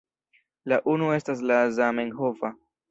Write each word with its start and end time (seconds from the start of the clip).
La 0.73 0.79
unu 0.95 1.11
estas 1.19 1.47
la 1.53 1.61
zamenhofa. 1.79 2.55